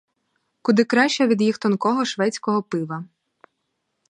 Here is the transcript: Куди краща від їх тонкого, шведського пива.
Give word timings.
Куди 0.61 0.83
краща 0.85 1.27
від 1.27 1.41
їх 1.41 1.57
тонкого, 1.57 2.05
шведського 2.05 2.63
пива. 2.63 3.05